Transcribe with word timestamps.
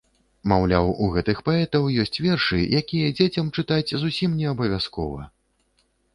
Маўляў, 0.51 0.87
у 1.03 1.09
гэтых 1.17 1.41
паэтаў 1.49 1.85
ёсць 2.05 2.21
вершы, 2.25 2.59
якія 2.81 3.13
дзецям 3.19 3.53
чытаць 3.59 3.95
зусім 4.07 4.31
не 4.43 4.51
абавязкова. 4.55 5.31